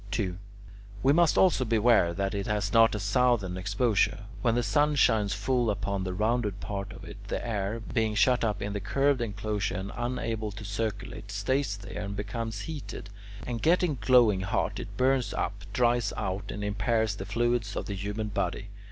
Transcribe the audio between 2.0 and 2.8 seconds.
that it has